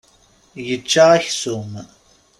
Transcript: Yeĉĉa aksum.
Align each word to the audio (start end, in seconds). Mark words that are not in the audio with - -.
Yeĉĉa 0.69 1.05
aksum. 1.19 1.79